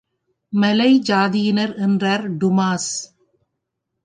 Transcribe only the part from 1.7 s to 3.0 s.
என்றார் டுமாஸ்.